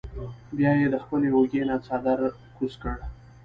بیا 0.57 0.71
ئې 0.79 0.87
د 0.91 0.95
خپلې 1.03 1.27
اوږې 1.35 1.61
نه 1.69 1.75
څادر 1.85 2.19
کوز 2.55 2.73
کړۀ 2.81 2.95
ـ 3.09 3.09